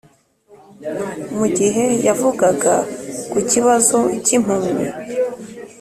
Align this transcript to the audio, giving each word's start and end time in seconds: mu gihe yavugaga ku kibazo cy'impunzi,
mu 1.37 1.47
gihe 1.57 1.83
yavugaga 2.07 2.73
ku 3.31 3.37
kibazo 3.51 3.97
cy'impunzi, 4.23 4.87